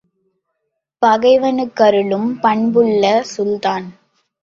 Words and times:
பகைவனுக்கருளும் 1.01 2.29
பண்புள்ள 2.41 3.05
சுல்தான்! 3.35 3.87